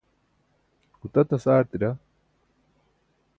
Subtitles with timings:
[1.01, 1.89] gutatas aartira